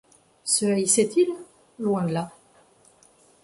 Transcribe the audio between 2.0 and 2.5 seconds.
de là.